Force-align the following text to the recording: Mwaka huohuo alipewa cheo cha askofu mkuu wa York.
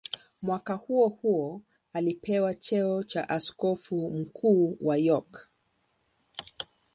Mwaka 0.41 0.73
huohuo 0.73 1.61
alipewa 1.93 2.53
cheo 2.53 3.03
cha 3.03 3.29
askofu 3.29 4.11
mkuu 4.11 4.77
wa 4.81 4.97
York. 4.97 5.49